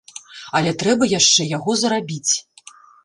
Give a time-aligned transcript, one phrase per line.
[0.59, 2.33] Але трэба яшчэ яго зарабіць.